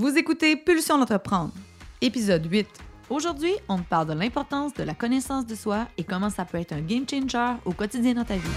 [0.00, 1.52] Vous écoutez Pulsion d'entreprendre,
[2.00, 2.66] épisode 8.
[3.10, 6.72] Aujourd'hui, on parle de l'importance de la connaissance de soi et comment ça peut être
[6.72, 8.48] un game changer au quotidien dans ta vie.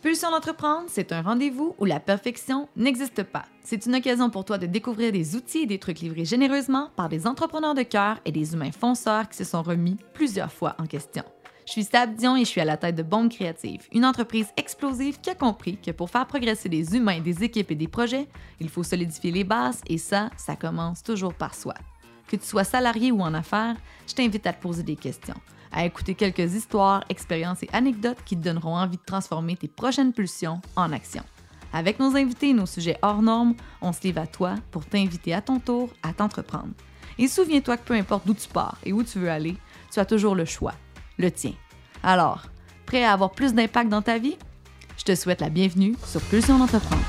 [0.00, 3.46] Pulsion d'entreprendre, c'est un rendez-vous où la perfection n'existe pas.
[3.64, 7.08] C'est une occasion pour toi de découvrir des outils et des trucs livrés généreusement par
[7.08, 10.86] des entrepreneurs de cœur et des humains fonceurs qui se sont remis plusieurs fois en
[10.86, 11.24] question.
[11.66, 14.48] Je suis Stab Dion et je suis à la tête de Bombe Créative, une entreprise
[14.58, 18.28] explosive qui a compris que pour faire progresser les humains, des équipes et des projets,
[18.60, 21.72] il faut solidifier les bases et ça, ça commence toujours par soi.
[22.28, 25.40] Que tu sois salarié ou en affaires, je t'invite à te poser des questions,
[25.72, 30.12] à écouter quelques histoires, expériences et anecdotes qui te donneront envie de transformer tes prochaines
[30.12, 31.22] pulsions en action.
[31.72, 35.32] Avec nos invités et nos sujets hors normes, on se livre à toi pour t'inviter
[35.32, 36.74] à ton tour à t'entreprendre.
[37.18, 39.56] Et souviens-toi que peu importe d'où tu pars et où tu veux aller,
[39.90, 40.74] tu as toujours le choix
[41.18, 41.54] le tien.
[42.02, 42.46] Alors,
[42.86, 44.36] prêt à avoir plus d'impact dans ta vie?
[44.96, 47.04] Je te souhaite la bienvenue sur Pulsion d'entreprendre.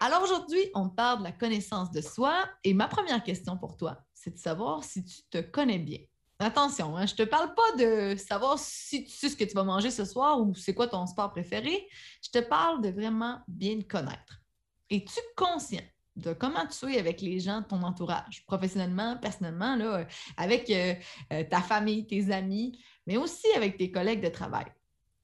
[0.00, 3.98] Alors aujourd'hui, on parle de la connaissance de soi et ma première question pour toi,
[4.12, 5.98] c'est de savoir si tu te connais bien.
[6.40, 9.54] Attention, hein, je ne te parle pas de savoir si tu sais ce que tu
[9.54, 11.88] vas manger ce soir ou c'est quoi ton sport préféré.
[12.22, 14.42] Je te parle de vraiment bien te connaître.
[14.90, 15.80] Es-tu conscient
[16.16, 20.94] de comment tu es avec les gens de ton entourage, professionnellement, personnellement, là, avec euh,
[21.32, 24.66] euh, ta famille, tes amis, mais aussi avec tes collègues de travail.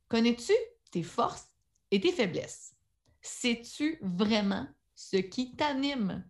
[0.08, 0.52] Connais-tu
[0.90, 1.48] tes forces
[1.90, 2.74] et tes faiblesses?
[3.22, 6.24] Sais-tu vraiment ce qui t'anime?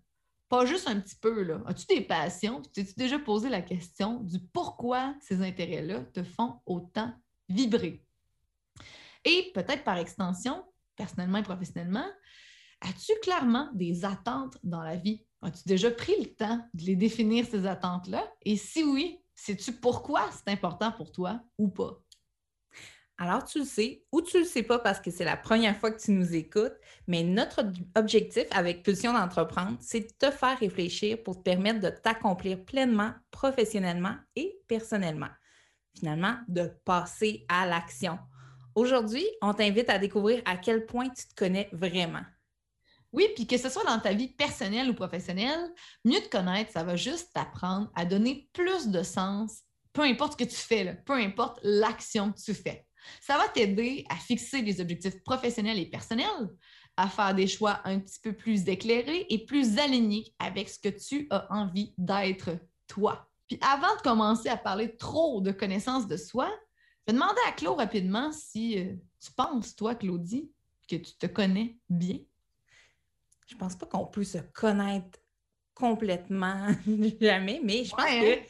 [0.48, 1.62] Pas juste un petit peu, là.
[1.66, 2.60] As-tu des passions?
[2.60, 7.14] T'es-tu déjà posé la question du pourquoi ces intérêts-là te font autant
[7.48, 8.04] vibrer?
[9.24, 10.64] Et peut-être par extension,
[10.96, 12.06] personnellement et professionnellement,
[12.80, 15.24] As-tu clairement des attentes dans la vie?
[15.42, 18.30] As-tu déjà pris le temps de les définir, ces attentes-là?
[18.42, 22.02] Et si oui, sais-tu pourquoi c'est important pour toi ou pas?
[23.18, 25.90] Alors, tu le sais ou tu le sais pas parce que c'est la première fois
[25.90, 26.72] que tu nous écoutes,
[27.06, 27.62] mais notre
[27.94, 33.12] objectif avec Pulsion d'entreprendre, c'est de te faire réfléchir pour te permettre de t'accomplir pleinement,
[33.30, 35.28] professionnellement et personnellement.
[35.94, 38.18] Finalement, de passer à l'action.
[38.74, 42.22] Aujourd'hui, on t'invite à découvrir à quel point tu te connais vraiment.
[43.12, 45.72] Oui, puis que ce soit dans ta vie personnelle ou professionnelle,
[46.04, 49.62] mieux te connaître, ça va juste t'apprendre à donner plus de sens,
[49.92, 52.86] peu importe ce que tu fais, peu importe l'action que tu fais.
[53.20, 56.48] Ça va t'aider à fixer des objectifs professionnels et personnels,
[56.96, 60.88] à faire des choix un petit peu plus éclairés et plus alignés avec ce que
[60.88, 62.50] tu as envie d'être
[62.86, 63.28] toi.
[63.48, 66.48] Puis avant de commencer à parler trop de connaissances de soi,
[67.06, 70.52] je vais demander à Claude rapidement si euh, tu penses, toi, Claudie,
[70.88, 72.18] que tu te connais bien?
[73.50, 75.18] Je pense pas qu'on peut se connaître
[75.74, 76.68] complètement
[77.20, 78.42] jamais, mais je pense que hein?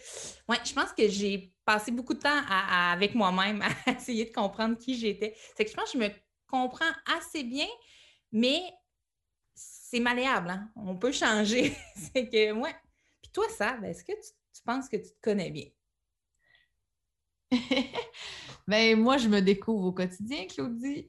[0.49, 4.77] ouais, je pense que j'ai passé beaucoup de temps avec moi-même à essayer de comprendre
[4.77, 5.34] qui j'étais.
[5.56, 6.10] C'est que je pense que je me
[6.47, 7.69] comprends assez bien,
[8.33, 8.60] mais
[9.55, 10.50] c'est malléable.
[10.50, 10.71] Hein.
[10.77, 11.75] On peut changer.
[11.97, 12.75] c'est que, ouais.
[13.22, 15.66] Puis toi, ça, est-ce que tu, penses que tu te connais bien?
[18.66, 21.06] ben, moi, je me découvre au quotidien, Claudie.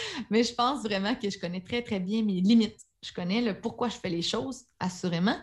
[0.30, 2.80] Mais je pense vraiment que je connais très, très bien mes limites.
[3.02, 5.38] Je connais le pourquoi je fais les choses, assurément.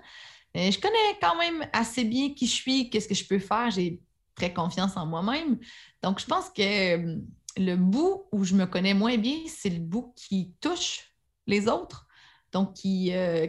[0.54, 3.72] Je connais quand même assez bien qui je suis, qu'est-ce que je peux faire.
[3.72, 4.00] J'ai
[4.36, 5.58] très confiance en moi-même.
[6.02, 7.26] Donc, je pense que hum,
[7.58, 11.12] le bout où je me connais moins bien, c'est le bout qui touche
[11.48, 12.08] les autres,
[12.52, 13.48] donc qui, euh,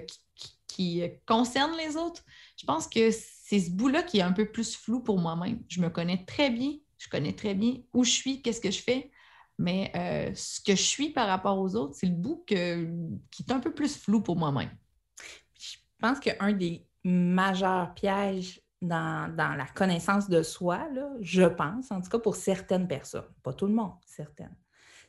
[0.69, 2.23] qui, concerne les autres.
[2.59, 5.62] Je pense que c'est ce bout-là qui est un peu plus flou pour moi-même.
[5.69, 8.83] Je me connais très bien, je connais très bien où je suis, qu'est-ce que je
[8.83, 9.11] fais,
[9.59, 13.50] mais euh, ce que je suis par rapport aux autres, c'est le bout qui est
[13.50, 14.71] un peu plus flou pour moi-même.
[15.59, 20.89] Je pense qu'un des majeurs pièges dans, la connaissance de soi,
[21.21, 24.55] je pense, en tout cas pour certaines personnes, pas tout le monde, certaines,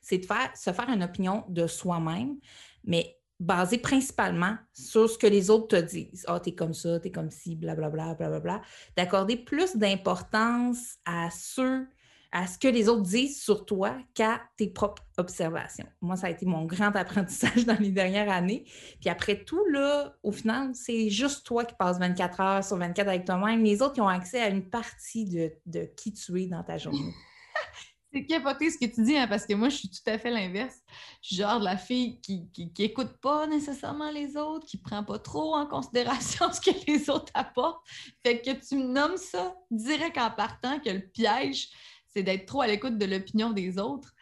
[0.02, 2.38] c'est de faire, se faire une opinion de soi-même,
[2.85, 6.25] mais basée principalement sur ce que les autres te disent.
[6.28, 8.61] Ah, oh, t'es comme ça, t'es comme ci, blablabla, blablabla.
[8.96, 11.88] D'accorder plus d'importance à ceux
[12.32, 15.88] à ce que les autres disent sur toi qu'à tes propres observations.
[16.02, 18.66] Moi, ça a été mon grand apprentissage dans les dernières années.
[19.00, 23.08] Puis après tout, là, au final, c'est juste toi qui passes 24 heures sur 24
[23.08, 23.64] avec toi-même.
[23.64, 27.00] Les autres qui ont accès à une partie de, qui tu es dans ta journée.
[28.14, 30.32] C'est capoté ce que tu dis, hein, parce que moi, je suis tout à fait
[30.32, 30.78] l'inverse.
[31.22, 35.20] Je suis genre de la fille qui, qui, pas nécessairement les autres, qui prend pas
[35.20, 37.85] trop en considération ce que les autres apportent.
[38.26, 41.70] Fait que tu me nommes ça direct en partant que le piège,
[42.17, 44.16] c'est d'être trop à l'écoute de l'opinion des autres.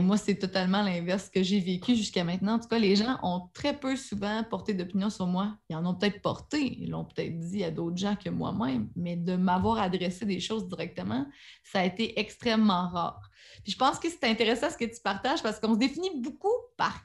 [0.00, 2.54] moi, c'est totalement l'inverse que j'ai vécu jusqu'à maintenant.
[2.54, 5.58] En tout cas, les gens ont très peu souvent porté d'opinion sur moi.
[5.68, 9.16] Ils en ont peut-être porté, ils l'ont peut-être dit à d'autres gens que moi-même, mais
[9.16, 11.26] de m'avoir adressé des choses directement,
[11.62, 13.28] ça a été extrêmement rare.
[13.64, 16.56] Puis je pense que c'est intéressant ce que tu partages parce qu'on se définit beaucoup
[16.78, 17.02] par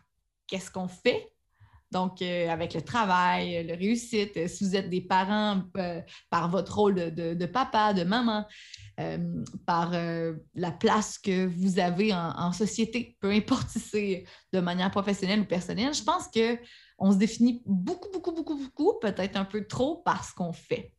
[0.47, 1.29] qu'est-ce qu'on fait.
[1.93, 6.01] Donc, euh, avec le travail, le réussite, euh, si vous êtes des parents, euh,
[6.31, 8.45] par votre rôle de, papa, de maman,
[9.65, 9.91] par
[10.55, 15.45] la place que vous avez en, société, peu importe si c'est de manière professionnelle ou
[15.45, 20.23] personnelle, je pense qu'on se définit beaucoup, beaucoup, beaucoup, beaucoup, peut-être un peu trop par
[20.23, 20.93] ce qu'on fait.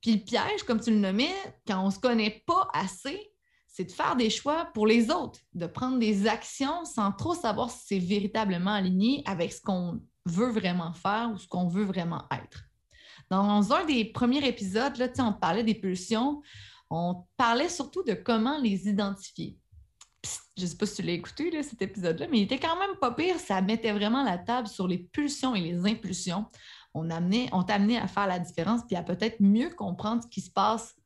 [0.00, 1.34] Puis le piège, comme tu le nommais,
[1.66, 3.32] quand on ne se connaît pas assez,
[3.76, 7.70] c'est de faire des choix pour les autres, de prendre des actions sans trop savoir
[7.70, 12.24] si c'est véritablement aligné avec ce qu'on veut vraiment faire ou ce qu'on veut vraiment
[12.32, 12.64] être.
[13.28, 16.40] Dans un des premiers épisodes, là, on parlait des pulsions,
[16.88, 19.58] on parlait surtout de comment les identifier.
[20.56, 22.96] je ne sais pas si tu l'as écouté, cet épisode-là, mais il était quand même
[22.98, 23.38] pas pire.
[23.38, 26.46] Ça mettait vraiment la table sur les pulsions et les impulsions.
[26.94, 30.50] On, amenait, on à faire la différence puis à peut-être mieux comprendre ce qui se
[30.50, 30.96] passe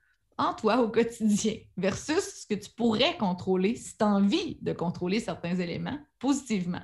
[0.41, 4.73] en toi au quotidien versus ce que tu pourrais contrôler si tu as envie de
[4.73, 6.83] contrôler certains éléments positivement.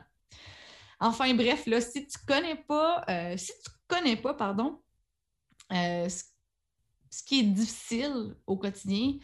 [1.00, 4.82] Enfin bref, là, si tu connais pas, euh, si tu connais pas, pardon,
[5.72, 9.14] euh, ce, qui est difficile au quotidien,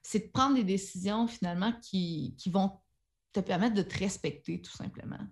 [0.00, 2.78] c'est de prendre des décisions finalement qui, qui vont
[3.32, 5.26] te permettre de te respecter tout simplement.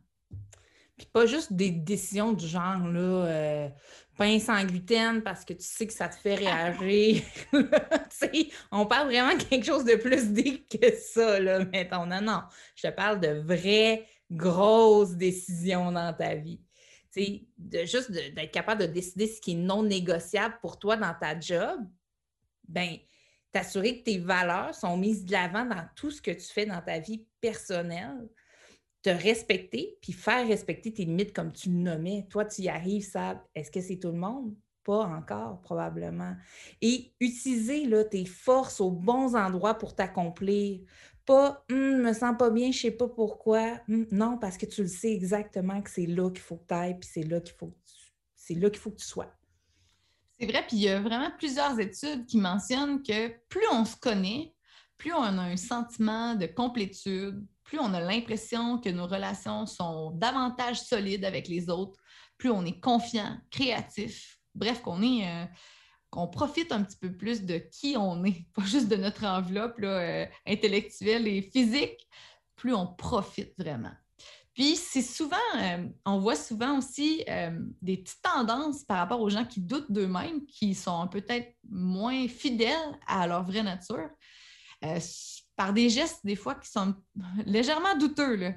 [1.01, 3.69] Puis pas juste des décisions du genre, là, euh,
[4.19, 7.23] pain sans gluten parce que tu sais que ça te fait réagir.
[8.71, 12.05] on parle vraiment de quelque chose de plus dit que ça, là, mettons.
[12.05, 12.43] Non, non.
[12.77, 16.61] Je te parle de vraies, grosses décisions dans ta vie.
[17.17, 21.41] de, juste d'être capable de décider ce qui est non négociable pour toi dans ta
[21.41, 21.81] job,
[22.69, 22.99] ben
[23.53, 26.83] t'assurer que tes valeurs sont mises de l'avant dans tout ce que tu fais dans
[26.83, 28.29] ta vie personnelle
[29.03, 32.27] te respecter, puis faire respecter tes limites comme tu le nommais.
[32.29, 33.43] Toi, tu y arrives, ça.
[33.55, 34.55] Est-ce que c'est tout le monde?
[34.85, 36.35] Pas encore, probablement.
[36.83, 40.81] Et utiliser là, tes forces aux bons endroits pour t'accomplir.
[41.25, 43.81] Pas, hum, me sens pas bien, je sais pas pourquoi.
[43.89, 46.75] Hum, non, parce que tu le sais exactement que c'est là qu'il faut que tu
[46.75, 47.75] ailles, puis c'est là qu'il faut,
[48.35, 49.33] c'est là qu'il faut que tu sois.
[50.39, 53.97] C'est vrai, puis il y a vraiment plusieurs études qui mentionnent que plus on se
[53.97, 54.55] connaît,
[54.97, 60.11] plus on a un sentiment de complétude, plus on a l'impression que nos relations sont
[60.11, 62.01] davantage solides avec les autres,
[62.37, 67.95] plus on est confiant, créatif, bref, qu'on euh, profite un petit peu plus de qui
[67.97, 72.09] on est, pas juste de notre enveloppe euh, intellectuelle et physique,
[72.57, 73.95] plus on profite vraiment.
[74.53, 77.25] Puis c'est souvent, euh, on voit souvent aussi
[77.81, 82.99] des petites tendances par rapport aux gens qui doutent d'eux-mêmes, qui sont peut-être moins fidèles
[83.07, 84.11] à leur vraie nature
[85.61, 86.95] par des gestes des fois qui sont
[87.45, 88.55] légèrement douteux.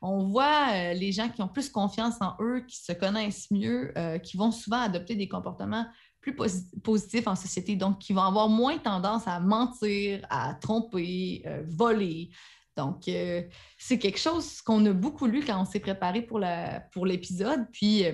[0.00, 3.92] On voit euh, les gens qui ont plus confiance en eux, qui se connaissent mieux,
[3.98, 5.84] euh, qui vont souvent adopter des comportements
[6.22, 6.34] plus
[6.82, 12.30] positifs en société, donc qui vont avoir moins tendance à mentir, à tromper, euh, voler.
[12.74, 17.66] Donc, c'est quelque chose qu'on a beaucoup lu quand on s'est préparé pour l'épisode.
[17.72, 18.04] Puis,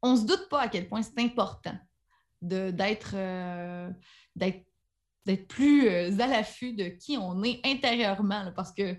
[0.00, 1.76] on ne se doute pas à quel point c'est important
[2.40, 3.16] d'être
[5.24, 8.96] d'être plus euh, à l'affût de qui on est intérieurement, parce que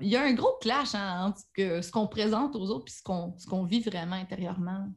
[0.00, 3.46] il y a un gros clash hein, entre ce qu'on présente aux autres et ce
[3.46, 4.88] qu'on vit vraiment intérieurement.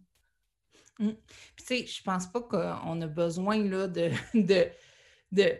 [0.98, 1.12] Mmh.
[1.56, 4.70] Puis, tu sais, je pense pas qu'on a besoin là, de, de,
[5.32, 5.54] de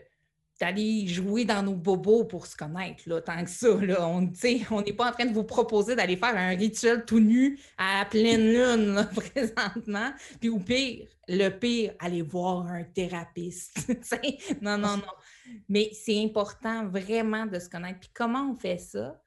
[0.60, 3.68] d'aller jouer dans nos bobos pour se connaître, là, tant que ça.
[3.70, 8.04] On n'est pas en train de vous proposer d'aller faire un rituel tout nu à
[8.04, 10.12] pleine lune présentement.
[10.40, 13.52] Puis au pire, le pire, aller voir un thérapeute.
[14.60, 15.12] non, non, non.
[15.68, 18.00] Mais c'est important vraiment de se connaître.
[18.00, 19.20] Puis comment on fait ça?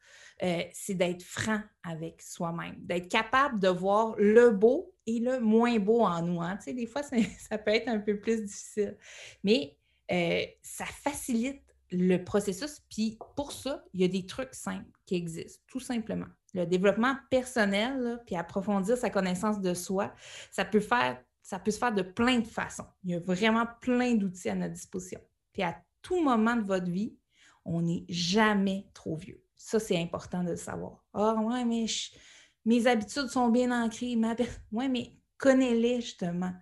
[0.44, 5.79] Euh, c'est d'être franc avec soi-même, d'être capable de voir le beau et le moins
[5.79, 6.41] beau en nous.
[6.41, 6.60] Hein.
[6.67, 7.03] Des fois,
[7.50, 8.98] ça peut être un peu plus difficile.
[9.44, 9.77] Mais
[10.12, 12.81] euh, ça facilite le processus.
[12.89, 16.27] Puis pour ça, il y a des trucs simples qui existent, tout simplement.
[16.53, 20.13] Le développement personnel, puis approfondir sa connaissance de soi,
[20.51, 22.85] ça peut, faire, ça peut se faire de plein de façons.
[23.03, 25.19] Il y a vraiment plein d'outils à notre disposition.
[25.51, 27.17] Puis à tout moment de votre vie,
[27.65, 29.43] on n'est jamais trop vieux.
[29.55, 31.03] Ça, c'est important de le savoir.
[31.13, 31.85] Ah, ouais, mais
[32.65, 34.15] mes habitudes sont bien ancrées.
[34.15, 34.35] Ma...
[34.71, 36.53] Oui, mais connais-les justement.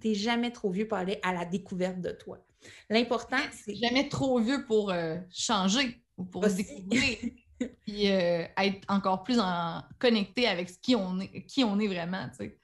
[0.00, 2.45] Tu n'es jamais trop vieux pour aller à la découverte de toi.
[2.90, 3.74] L'important, c'est.
[3.74, 7.18] Jamais trop vieux pour euh, changer ou pour se découvrir.
[7.58, 12.28] puis euh, être encore plus en connecté avec qui on est, qui on est vraiment,
[12.30, 12.58] tu sais.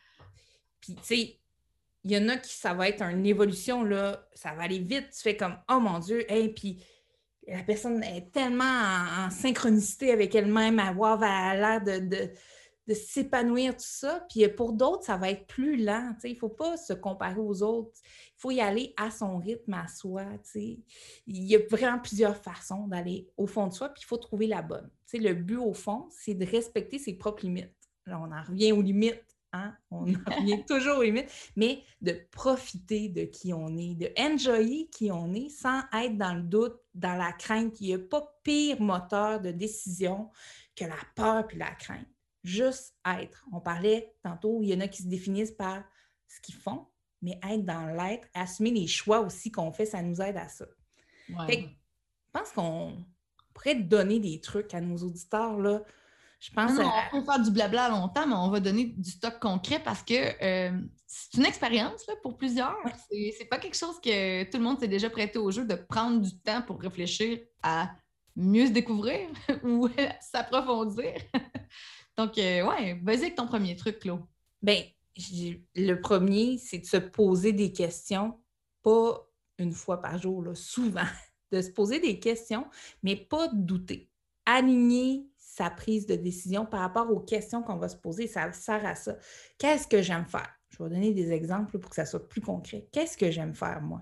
[0.81, 1.41] Puis, tu sais,
[2.05, 5.11] il y en a qui, ça va être une évolution, là, ça va aller vite.
[5.11, 6.83] Tu fais comme, oh mon Dieu, et puis
[7.47, 10.93] la personne est tellement en, synchronicité avec elle-même, a
[11.55, 12.31] l'air de, de,
[12.89, 14.27] s'épanouir, tout ça.
[14.29, 16.15] Puis pour d'autres, ça va être plus lent.
[16.25, 17.93] Il ne faut pas se comparer aux autres.
[18.05, 20.25] Il faut y aller à son rythme, à soi.
[20.55, 20.83] Il
[21.27, 24.63] y a vraiment plusieurs façons d'aller au fond de soi, puis il faut trouver la
[24.63, 24.91] bonne.
[25.15, 27.71] le but, au fond, c'est de respecter ses propres limites.
[28.07, 29.75] Là, on en revient aux limites Hein?
[29.91, 30.05] On en
[30.41, 35.33] revient toujours aux limites, mais de profiter de qui on est, de enjoyer qui on
[35.35, 37.81] est sans être dans le doute, dans la crainte.
[37.81, 40.31] Il n'y a pas pire moteur de décision
[40.75, 42.07] que la peur puis la crainte.
[42.43, 43.45] Juste être.
[43.53, 45.83] On parlait tantôt, il y en a qui se définissent par
[46.29, 46.87] ce qu'ils font,
[47.21, 50.67] mais être dans l'être, assumer les choix aussi qu'on fait, ça nous aide à ça.
[51.29, 51.67] je
[52.33, 53.05] pense qu'on
[53.55, 55.83] pourrait donner des trucs à nos auditeurs là,
[56.43, 59.39] je pense non, On peut faire du blabla longtemps, mais on va donner du stock
[59.39, 62.77] concret parce que euh, c'est une expérience pour plusieurs.
[63.11, 66.21] C'est pas quelque chose que tout le monde s'est déjà prêté au jeu de prendre
[66.21, 67.93] du temps pour réfléchir à
[68.35, 69.29] mieux se découvrir
[69.63, 69.89] ou
[70.21, 71.15] s'approfondir.
[72.23, 74.23] Donc, euh, ouais, vas-y avec ton premier truc, Claude.
[74.63, 74.81] Bien,
[75.75, 78.41] le premier, c'est de se poser des questions,
[78.81, 81.01] pas une fois par jour, souvent.
[81.51, 82.65] De se poser des questions,
[83.03, 84.11] mais pas de douter.
[84.47, 88.27] Aligner sa prise de décision par rapport aux questions qu'on va se poser.
[88.27, 89.19] Ça sert à ça.
[89.59, 90.49] Qu'est-ce que j'aime faire?
[90.71, 92.89] Je vais donner des exemples pour que ça soit plus concret.
[92.91, 94.01] Qu'est-ce que j'aime faire, moi?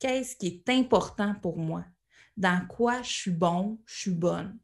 [0.00, 1.84] Qu'est-ce qui est important pour moi?
[2.36, 4.58] Dans quoi je suis bon, je suis bonne?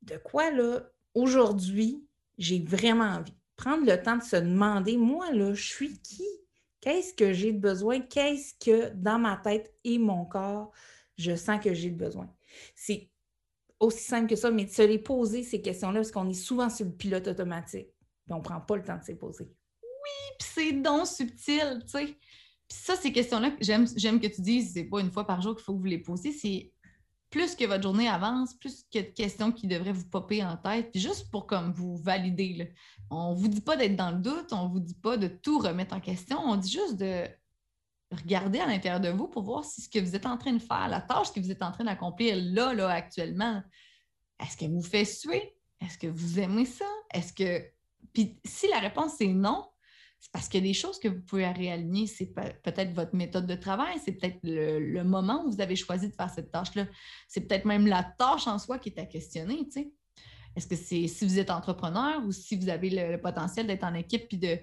[0.00, 2.02] De quoi, là, aujourd'hui,
[2.42, 3.34] j'ai vraiment envie?
[3.56, 6.26] Prendre le temps de se demander, moi, là, je suis qui?
[6.80, 8.00] Qu'est-ce que j'ai de besoin?
[8.00, 10.72] Qu'est-ce que dans ma tête et mon corps,
[11.16, 12.28] je sens que j'ai de besoin?
[12.74, 13.08] C'est
[13.78, 16.68] aussi simple que ça, mais de se les poser, ces questions-là, parce qu'on est souvent
[16.68, 17.88] sur le pilote automatique.
[18.28, 19.44] On ne prend pas le temps de se poser.
[19.44, 22.06] Oui, puis c'est donc subtil, tu sais.
[22.06, 25.62] Puis ça, ces questions-là, j'aime que tu dises, c'est pas une fois par jour qu'il
[25.62, 26.71] faut que vous les posiez, c'est
[27.32, 30.92] plus que votre journée avance, plus que de questions qui devraient vous popper en tête,
[30.92, 32.54] puis juste pour comme vous valider.
[32.54, 32.64] Là.
[33.10, 35.96] On vous dit pas d'être dans le doute, on vous dit pas de tout remettre
[35.96, 37.26] en question, on dit juste de
[38.12, 40.60] regarder à l'intérieur de vous pour voir si ce que vous êtes en train de
[40.60, 43.62] faire, la tâche que vous êtes en train d'accomplir là, là, actuellement,
[44.38, 45.56] est-ce que vous fait suer?
[45.80, 46.84] Est-ce que vous aimez ça?
[47.12, 47.64] Est-ce que.
[48.12, 49.64] Puis si la réponse est non,
[50.30, 52.06] parce qu'il y a des choses que vous pouvez réaligner.
[52.06, 56.14] C'est peut-être votre méthode de travail, c'est peut-être le, moment où vous avez choisi de
[56.14, 56.86] faire cette tâche-là.
[57.28, 59.66] C'est peut-être même la tâche en soi qui est à questionner.
[60.54, 63.94] Est-ce que c'est si vous êtes entrepreneur ou si vous avez le, potentiel d'être en
[63.94, 64.58] équipe puis de,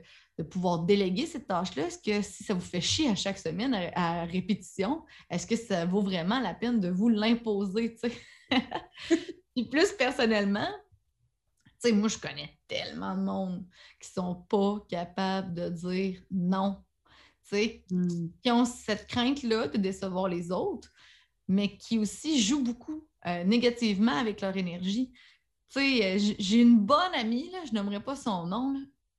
[0.49, 1.87] pouvoir déléguer cette tâche-là?
[1.87, 5.85] Est-ce que si ça vous fait chier à chaque semaine à, répétition, est-ce que ça
[5.85, 7.97] vaut vraiment la peine de vous l'imposer?
[9.55, 10.69] puis plus personnellement,
[11.79, 13.65] sais, moi, je connais tellement de monde
[14.00, 16.83] qui sont pas capables de dire non.
[17.43, 18.29] Tu sais, hmm.
[18.41, 20.91] qui ont cette crainte-là de décevoir les autres,
[21.48, 25.12] mais qui aussi jouent beaucoup euh, négativement avec leur énergie.
[25.69, 28.75] Tu sais, euh, j'ai une bonne amie, là, je n'aimerais pas son nom.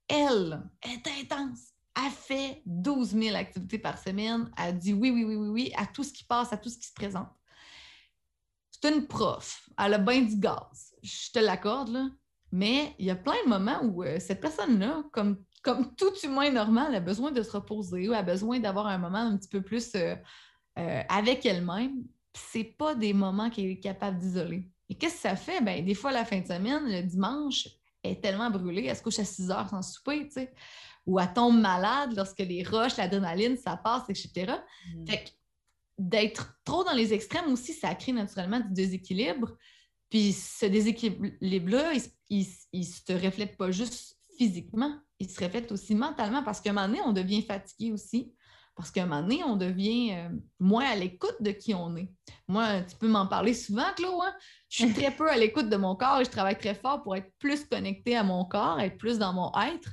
[0.09, 1.71] Elle est intense.
[1.97, 4.51] Elle fait 12 000 activités par semaine.
[4.57, 6.79] Elle dit oui, oui, oui, oui, oui à tout ce qui passe, à tout ce
[6.79, 7.29] qui se présente.
[8.71, 9.69] C'est une prof.
[9.79, 10.95] Elle a bien du gaz.
[11.03, 12.09] Je te l'accorde, là.
[12.53, 16.51] Mais il y a plein de moments où euh, cette personne-là, comme, comme tout humain
[16.51, 19.63] normal, a besoin de se reposer ou a besoin d'avoir un moment un petit peu
[19.63, 20.17] plus euh,
[20.77, 22.03] avec elle-même.
[22.35, 24.69] C'est pas des moments qu'elle est capable d'isoler.
[24.89, 25.61] Et qu'est-ce que ça fait?
[25.61, 27.69] Ben, des fois, la fin de semaine, le dimanche,
[28.03, 30.53] elle est tellement brûlée, elle se couche à 6 heures sans souper, tu sais.
[31.07, 34.53] Ou elle tombe malade lorsque les roches, l'adrénaline, ça passe, etc.
[34.95, 35.07] Mm.
[35.07, 35.31] Fait que
[35.99, 39.57] d'être trop dans les extrêmes aussi, ça crée naturellement du déséquilibre.
[40.09, 46.43] Puis ce déséquilibre-là, il, ne se reflète pas juste physiquement, il se reflète aussi mentalement
[46.43, 48.33] parce qu'à un moment donné, on devient fatigué aussi.
[48.75, 52.11] Parce qu'à un moment donné, on devient euh, moins à l'écoute de qui on est.
[52.49, 54.15] Moi, tu peux m'en parler souvent, Claude.
[54.23, 54.35] Hein?
[54.71, 57.15] Je suis très peu à l'écoute de mon corps et je travaille très fort pour
[57.15, 59.91] être plus connectée à mon corps, être plus dans mon être.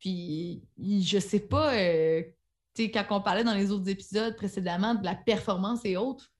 [0.00, 2.22] Puis, je sais pas, euh,
[2.74, 6.32] tu sais, quand on parlait dans les autres épisodes précédemment de la performance et autres,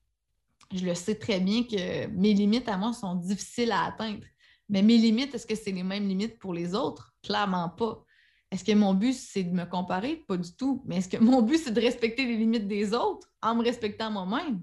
[0.73, 4.25] je le sais très bien que mes limites à moi sont difficiles à atteindre.
[4.69, 7.13] Mais mes limites, est-ce que c'est les mêmes limites pour les autres?
[7.23, 8.03] Clairement pas.
[8.51, 10.23] Est-ce que mon but, c'est de me comparer?
[10.27, 10.81] Pas du tout.
[10.85, 14.11] Mais est-ce que mon but, c'est de respecter les limites des autres en me respectant
[14.11, 14.61] moi-même?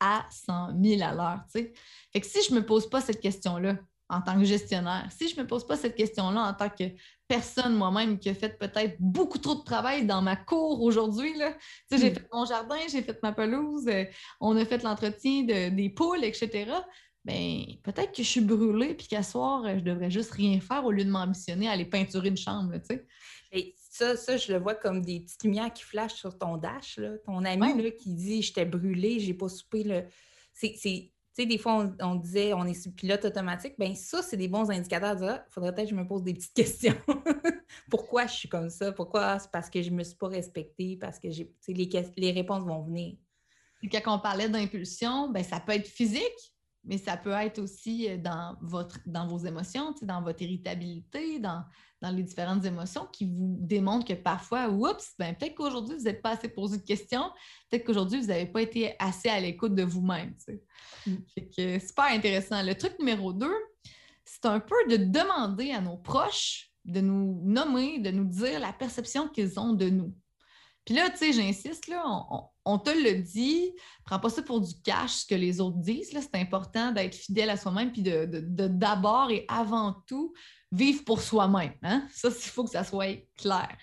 [0.00, 1.72] À 100 000 à l'heure, tu sais.
[2.12, 5.28] Fait que si je ne me pose pas cette question-là en tant que gestionnaire, si
[5.28, 6.84] je ne me pose pas cette question-là en tant que
[7.26, 11.52] personne moi-même qui a fait peut-être beaucoup trop de travail dans ma cour aujourd'hui, là,
[11.52, 11.58] tu
[11.90, 12.14] sais, j'ai hmm.
[12.14, 14.04] fait mon jardin, j'ai fait ma pelouse, euh,
[14.40, 16.70] on a fait l'entretien des poules, etc.,
[17.24, 20.90] ben peut-être que je suis brûlée puis qu'à soir, je devrais juste rien faire au
[20.90, 23.06] lieu de m'ambitionner à aller peinturer une chambre, tu sais.
[23.52, 26.98] Et ça, ça, je le vois comme des petites lumières qui flashent sur ton dash,
[26.98, 27.18] là.
[27.24, 30.04] ton ami là, qui dit «j'étais brûlée, j'ai pas soupé».
[30.52, 33.74] C'est sais, des fois, on, disait on est sur pilote automatique.
[33.78, 35.16] Bien, ça, c'est des bons indicateurs.
[35.20, 36.96] Il ah, faudrait peut-être que je me pose des petites questions.
[37.90, 38.92] Pourquoi je suis comme ça?
[38.92, 39.38] Pourquoi?
[39.38, 40.96] C'est parce que je ne me suis pas respectée?
[40.96, 43.16] Parce que j'ai, les, les réponses vont venir.
[43.84, 48.16] quand on parlait d'impulsion, ben, ça peut être physique, mais ça peut être aussi euh,
[48.16, 51.64] dans, votre, dans vos émotions, dans votre irritabilité, dans,
[52.00, 56.22] dans les différentes émotions qui vous démontrent que parfois, oups, ben, peut-être qu'aujourd'hui, vous n'êtes
[56.22, 57.30] pas assez posé de questions,
[57.70, 60.34] peut-être qu'aujourd'hui, vous n'avez pas été assez à l'écoute de vous-même.
[61.06, 61.14] Mm.
[61.52, 62.62] C'est super intéressant.
[62.62, 63.56] Le truc numéro deux,
[64.24, 68.72] c'est un peu de demander à nos proches de nous nommer, de nous dire la
[68.72, 70.14] perception qu'ils ont de nous.
[70.84, 72.44] Puis là, tu sais, j'insiste, là, on,
[72.76, 73.72] te le dit,
[74.04, 76.10] prends pas ça pour du cash, ce que les autres disent.
[76.10, 78.26] C'est important d'être fidèle à soi-même, puis de
[78.68, 80.34] d'abord et avant tout
[80.70, 81.72] vivre pour soi-même.
[81.82, 82.06] Hein?
[82.12, 83.74] Ça, il faut que ça soit clair.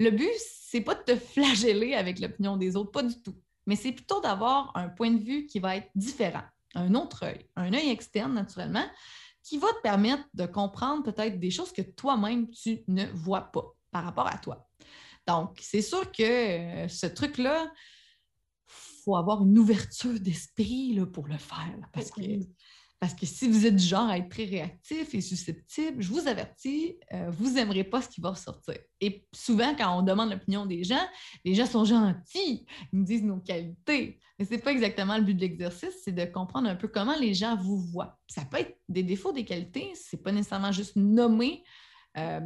[0.00, 3.34] Le but, c'est pas de te flageller avec l'opinion des autres, pas du tout.
[3.66, 6.42] Mais c'est plutôt d'avoir un point de vue qui va être différent,
[6.74, 8.86] un autre œil, un œil externe, naturellement,
[9.42, 13.74] qui va te permettre de comprendre peut-être des choses que toi-même, tu ne vois pas
[13.90, 14.68] par rapport à toi.
[15.26, 17.70] Donc, c'est sûr que euh, ce truc-là,
[19.04, 21.76] faut avoir une ouverture d'esprit pour le faire.
[21.92, 22.20] parce, que,
[23.00, 26.28] parce que si vous êtes du genre à être très réactif et susceptible, je vous
[26.28, 28.76] avertis, euh, vous n'aimerez pas ce qui va ressortir.
[29.00, 31.04] Et souvent, quand on demande l'opinion des gens,
[31.44, 34.20] les gens sont gentils, ils nous disent nos qualités.
[34.38, 37.16] Mais ce n'est pas exactement le but de l'exercice, c'est de comprendre un peu comment
[37.18, 38.18] les gens vous voient.
[38.28, 41.64] Ça peut être des défauts, des qualités, ce n'est pas nécessairement juste nommer
[42.16, 42.40] euh,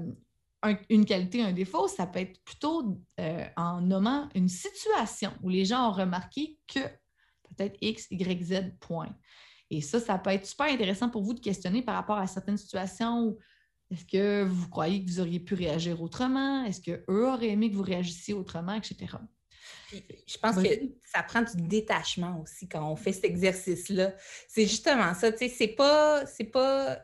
[0.88, 5.64] une qualité, un défaut, ça peut être plutôt euh, en nommant une situation où les
[5.64, 9.14] gens ont remarqué que peut-être X, Y, Z, point.
[9.70, 12.56] Et ça, ça peut être super intéressant pour vous de questionner par rapport à certaines
[12.56, 13.36] situations
[13.90, 16.64] est-ce que vous croyez que vous auriez pu réagir autrement?
[16.64, 19.16] Est-ce qu'eux auraient aimé que vous réagissiez autrement, etc.
[19.92, 20.68] je pense que
[21.04, 24.14] ça prend du détachement aussi quand on fait cet exercice-là.
[24.48, 26.98] C'est justement ça, tu sais, c'est pas, c'est pas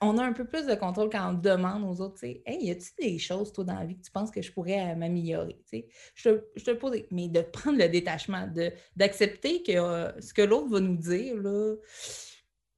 [0.00, 2.66] on a un peu plus de contrôle quand on demande aux autres, tu sais, hey,
[2.66, 4.96] y a-t-il des choses, toi, dans la vie que tu penses que je pourrais euh,
[4.96, 5.58] m'améliorer?
[6.14, 8.48] Je te, je te pose, mais de prendre le détachement,
[8.96, 11.76] d'accepter que euh, ce que l'autre va nous dire, là,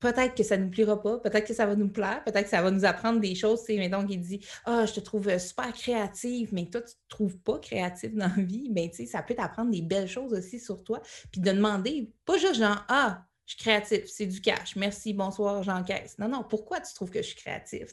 [0.03, 2.51] peut-être que ça ne nous plaira pas, peut-être que ça va nous plaire, peut-être que
[2.51, 3.63] ça va nous apprendre des choses.
[3.69, 6.93] Mais donc, il dit Ah, je te trouve euh, super créative, mais toi, tu ne
[6.93, 8.69] te trouves pas créative dans la vie.
[8.71, 11.01] Bien, ça peut t'apprendre des belles choses aussi sur toi.
[11.31, 14.77] Puis de demander, pas juste genre Ah, je suis créatif, c'est du cash.
[14.77, 16.17] Merci, bonsoir, j'encaisse.
[16.19, 17.89] Non, non, pourquoi tu trouves que je suis créatif?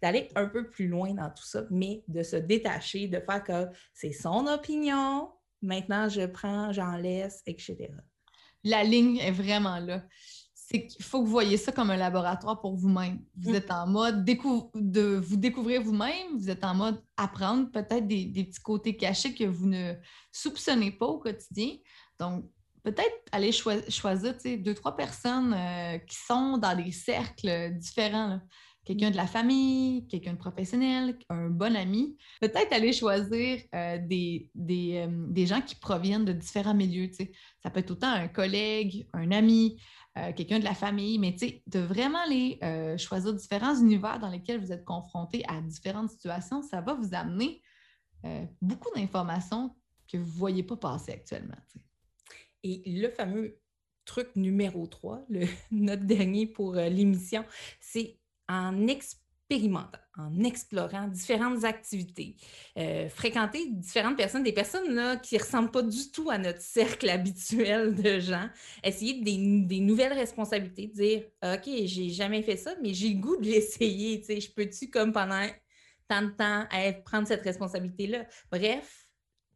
[0.00, 3.66] D'aller un peu plus loin dans tout ça, mais de se détacher, de faire que
[3.92, 7.88] c'est son opinion, maintenant je prends, j'en laisse, etc.
[8.62, 10.04] La ligne est vraiment là.
[10.54, 13.20] C'est qu'il faut que vous voyez ça comme un laboratoire pour vous-même.
[13.36, 13.56] Vous, mm.
[13.56, 18.44] êtes en mode de vous découvrir vous-même, vous êtes en mode apprendre peut-être des, des
[18.44, 19.94] petits côtés cachés que vous ne
[20.32, 21.76] soupçonnez pas au quotidien.
[22.18, 22.50] Donc,
[22.86, 28.40] peut-être aller choisir deux, trois personnes euh, qui sont dans des cercles différents.
[28.84, 32.16] Quelqu'un de la famille, quelqu'un de professionnel, un bon ami.
[32.40, 37.10] Peut-être aller choisir euh, des, euh, des, gens qui proviennent de différents milieux.
[37.60, 39.82] Ça peut être autant un collègue, un ami,
[40.36, 42.58] quelqu'un de la famille, mais de vraiment les
[42.96, 47.60] choisir différents univers dans lesquels vous êtes confrontés à différentes situations, ça va vous amener
[48.62, 49.76] beaucoup d'informations
[50.10, 51.56] que vous ne voyez pas passer actuellement.
[52.66, 53.58] Et le fameux
[54.04, 57.44] truc numéro 3, le, notre dernier pour euh, l'émission,
[57.80, 62.36] c'est en expérimentant, en explorant différentes activités,
[62.78, 66.60] euh, fréquenter différentes personnes, des personnes là, qui ne ressemblent pas du tout à notre
[66.60, 68.48] cercle habituel de gens,
[68.82, 73.46] essayer des, nouvelles responsabilités, dire OK, j'ai jamais fait ça, mais j'ai le goût de
[73.46, 74.22] l'essayer.
[74.28, 75.46] Je peux-tu, comme pendant
[76.08, 76.66] tant de temps,
[77.04, 78.26] prendre cette responsabilité-là?
[78.50, 79.08] Bref,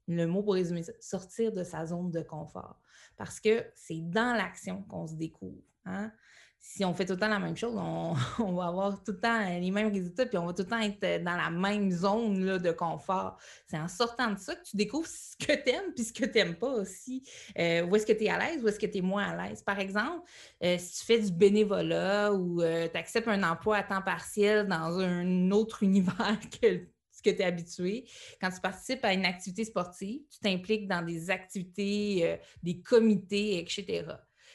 [0.08, 2.80] le mot pour résumer ça, sortir de sa zone de confort
[3.20, 5.60] parce que c'est dans l'action qu'on se découvre.
[5.84, 6.10] Hein.
[6.58, 8.14] Si on fait tout le temps la même chose, on,
[8.54, 11.22] va avoir tout le temps les mêmes résultats, puis on va tout le temps être
[11.22, 13.36] dans la même zone de confort.
[13.66, 16.24] C'est en sortant de ça que tu découvres ce que tu aimes puis ce que
[16.24, 17.22] tu n'aimes pas aussi.
[17.58, 19.48] Euh, où est-ce que tu es à l'aise, où est-ce que tu es moins à
[19.48, 19.60] l'aise?
[19.60, 20.26] Par exemple,
[20.64, 24.66] euh, si tu fais du bénévolat ou euh, tu acceptes un emploi à temps partiel
[24.66, 26.86] dans un autre univers que
[27.22, 28.08] que tu es habitué.
[28.40, 33.58] Quand tu participes à une activité sportive, tu t'impliques dans des activités, euh, des comités,
[33.58, 34.04] etc.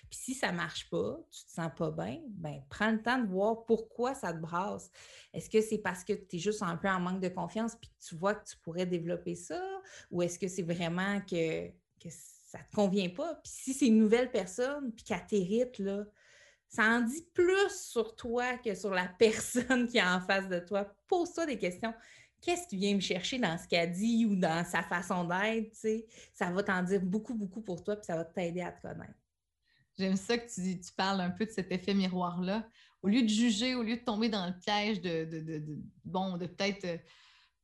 [0.10, 3.02] Puis si ça ne marche pas, tu ne te sens pas bien, ben prends le
[3.02, 4.92] temps de voir pourquoi ça te brasse.
[5.34, 7.90] Est-ce que c'est parce que tu es juste un peu en manque de confiance puis
[7.90, 9.62] que tu vois que tu pourrais développer ça?
[10.12, 11.70] Ou est-ce que c'est vraiment que,
[12.08, 13.36] ça ne te convient pas?
[13.36, 16.06] Puis si c'est une nouvelle personne puis qu'elle t'hérite, là,
[16.68, 20.60] ça en dit plus sur toi que sur la personne qui est en face de
[20.60, 20.86] toi.
[21.08, 21.94] Pose-toi des questions
[22.46, 25.76] qu'est-ce qui vient me chercher dans ce qu'elle dit ou dans sa façon d'être,
[26.32, 29.16] ça va t'en dire beaucoup, beaucoup pour toi, puis ça va t'aider à te connaître.
[29.98, 32.68] J'aime ça que tu, parles un peu de cet effet miroir-là.
[33.02, 35.64] Au lieu de juger, au lieu de tomber dans le piège de, de,
[36.04, 36.98] bon, de peut-être euh,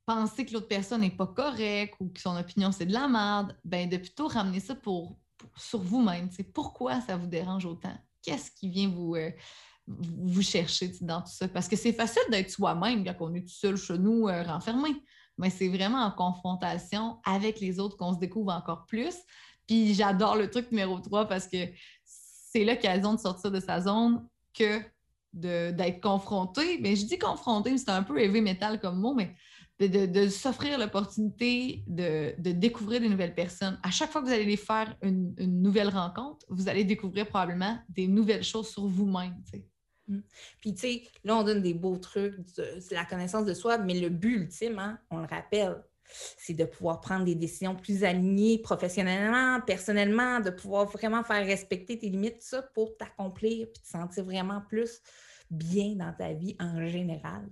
[0.04, 3.56] penser que l'autre personne n'est pas correcte ou que son opinion c'est de la merde,
[3.64, 5.16] ben de plutôt ramener ça pour,
[5.56, 6.28] sur vous-même.
[6.52, 7.96] Pourquoi ça vous dérange autant?
[8.22, 9.30] Qu'est-ce qui vient vous, euh,
[9.86, 11.48] vous chercher dans tout ça?
[11.48, 14.90] Parce que c'est facile d'être soi-même quand on est tout seul chez nous, euh, renfermé.
[15.38, 19.14] Mais c'est vraiment en confrontation avec les autres qu'on se découvre encore plus.
[19.66, 21.68] Puis j'adore le truc numéro 3 parce que
[22.04, 24.80] c'est l'occasion de sortir de sa zone que
[25.32, 26.78] d'être confronté.
[26.80, 29.34] Mais je dis confronté, c'est un peu heavy metal comme mot, mais
[29.88, 33.78] de, s'offrir l'opportunité de, découvrir des nouvelles personnes.
[33.82, 38.06] À chaque fois que vous allez faire une, nouvelle rencontre, vous allez découvrir probablement des
[38.06, 39.34] nouvelles choses sur vous-même.
[40.60, 43.98] Puis, tu sais, là, on donne des beaux trucs, c'est la connaissance de soi, mais
[43.98, 45.82] le but ultime, hein, on le rappelle,
[46.36, 51.98] c'est de pouvoir prendre des décisions plus alignées professionnellement, personnellement, de pouvoir vraiment faire respecter
[51.98, 55.00] tes limites, ça, pour t'accomplir puis te sentir vraiment plus
[55.50, 57.48] bien dans ta vie en général.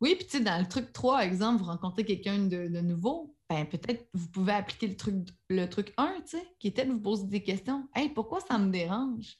[0.00, 3.64] Oui, puis tu sais, dans le truc 3, exemple, vous rencontrez quelqu'un de, nouveau, ben
[3.64, 5.14] peut-être vous pouvez appliquer le truc,
[5.48, 7.88] le truc 1, tu sais, qui était de vous poser des questions.
[7.94, 9.38] Hey, pourquoi ça me dérange?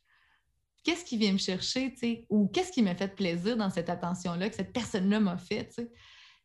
[0.87, 2.27] Qu'est-ce qui vient me chercher, tu sais?
[2.31, 5.83] Ou qu'est-ce qui m'a fait plaisir dans cette attention-là que cette personne-là m'a fait, tu
[5.83, 5.91] sais?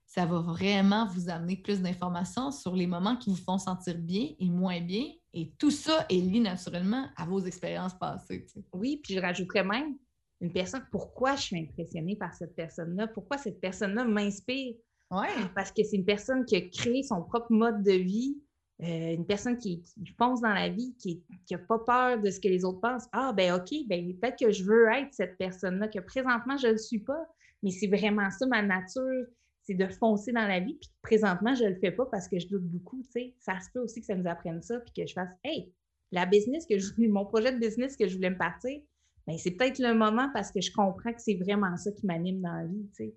[0.08, 4.27] ça va vraiment vous amener plus d'informations sur les moments qui vous font sentir bien
[4.39, 5.06] et moins bien.
[5.34, 8.45] Et tout ça est lié naturellement à vos expériences passées.
[8.73, 9.95] Oui, puis je rajouterais même
[10.41, 13.08] une personne, pourquoi je suis impressionnée par cette personne-là?
[13.08, 14.75] Pourquoi cette personne-là m'inspire?
[15.12, 15.30] Ouais.
[15.56, 18.36] Parce que c'est une personne qui a créé son propre mode de vie,
[18.84, 19.84] euh, une personne qui,
[20.17, 23.08] pense dans la vie, qui n'a pas peur de ce que les autres pensent.
[23.12, 26.72] Ah, ben OK, ben peut-être que je veux être cette personne-là, que présentement, je ne
[26.74, 27.26] le suis pas,
[27.63, 29.26] mais c'est vraiment ça ma nature
[29.63, 30.76] c'est de foncer dans la vie.
[30.76, 33.04] Puis présentement, je ne le fais pas parce que je doute beaucoup.
[33.39, 35.72] Ça se peut aussi que ça nous apprenne ça, puis que je fasse Hey,
[36.12, 36.76] la business que
[37.08, 38.82] mon projet de business que je voulais me partir,
[39.28, 42.41] ben, c'est peut-être le moment parce que je comprends que c'est vraiment ça qui m'anime
[42.41, 42.89] dans la vie.
[42.94, 43.13] sais.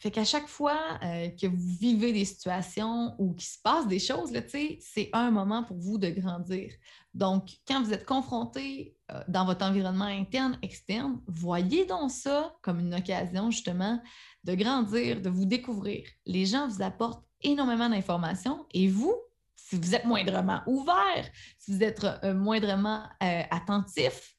[0.00, 3.98] Fait qu'à chaque fois euh, que vous vivez des situations ou qu'il se passe des
[3.98, 4.32] choses,
[4.80, 6.72] c'est un moment pour vous de grandir.
[7.12, 12.80] Donc, quand vous êtes confronté euh, dans votre environnement interne, externe, voyez donc ça comme
[12.80, 14.00] une occasion justement
[14.44, 16.08] de grandir, de vous découvrir.
[16.24, 19.14] Les gens vous apportent énormément d'informations et vous,
[19.54, 24.34] si vous êtes moindrement ouvert, si vous êtes euh, moindrement attentif,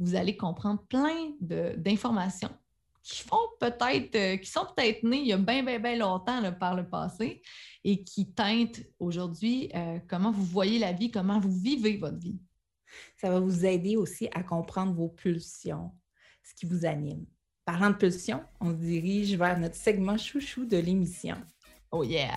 [0.00, 2.50] vous allez comprendre plein d'informations
[3.08, 6.42] qui font peut-être, euh, qui sont peut-être nés il y a bien, bien, bien longtemps
[6.52, 7.40] par le passé
[7.82, 12.38] et qui teintent aujourd'hui euh, comment vous voyez la vie, comment vous vivez votre vie.
[13.16, 15.90] Ça va vous aider aussi à comprendre vos pulsions,
[16.42, 17.24] ce qui vous anime.
[17.64, 21.36] Parlant de pulsions, on se dirige vers notre segment chouchou de l'émission.
[21.90, 22.36] Oh yeah!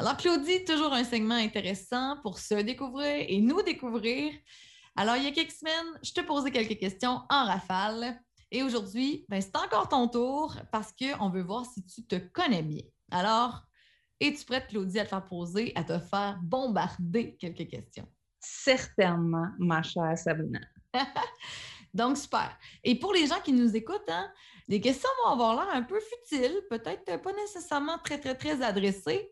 [0.00, 4.32] Alors, Claudie, toujours un segment intéressant pour se découvrir et nous découvrir.
[4.96, 8.18] Alors, il y a quelques semaines, je te posais quelques questions en rafale.
[8.50, 12.62] Et aujourd'hui, ben, c'est encore ton tour parce qu'on veut voir si tu te connais
[12.62, 12.80] bien.
[13.10, 13.60] Alors,
[14.20, 18.08] es-tu prête, Claudie, à te faire poser, à te faire bombarder quelques questions?
[18.38, 20.60] Certainement, ma chère Sabrina.
[21.92, 22.58] Donc, super.
[22.84, 24.32] Et pour les gens qui nous écoutent, hein,
[24.66, 29.30] les questions vont avoir l'air un peu futiles, peut-être pas nécessairement très, très, très adressées,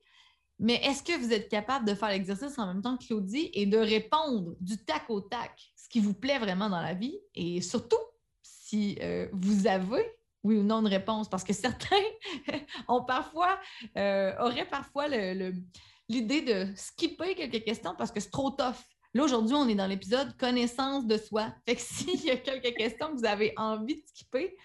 [0.58, 3.66] mais est-ce que vous êtes capable de faire l'exercice en même temps que Claudie et
[3.66, 7.16] de répondre du tac au tac, ce qui vous plaît vraiment dans la vie?
[7.34, 7.96] Et surtout,
[8.42, 10.04] si euh, vous avez
[10.42, 11.96] oui ou non de réponse, parce que certains
[13.96, 15.06] euh, auraient parfois
[16.08, 18.76] l'idée de skipper quelques questions parce que c'est trop tough.
[19.14, 21.54] Là, aujourd'hui, on est dans l'épisode connaissance de soi.
[21.66, 24.56] Fait que s'il y a quelques questions que vous avez envie de skipper,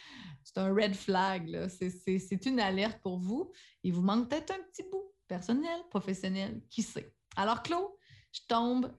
[0.44, 1.68] c'est un red flag.
[1.70, 3.52] C'est une alerte pour vous.
[3.84, 7.14] Il vous manque peut-être un petit bout personnel, professionnel, qui sait?
[7.36, 7.92] Alors, Claude,
[8.32, 8.94] je tombe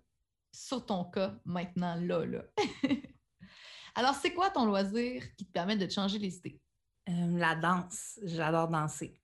[0.53, 2.43] sur ton cas maintenant, là, là.
[3.95, 6.61] Alors, c'est quoi ton loisir qui te permet de te changer les idées?
[7.09, 8.19] Euh, la danse.
[8.25, 9.21] J'adore danser.